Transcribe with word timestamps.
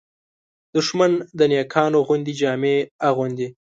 دښمن 0.75 1.11
د 1.37 1.39
نېکانو 1.51 1.99
غوندې 2.07 2.33
جامې 2.41 2.75
اغوندي 3.09 3.47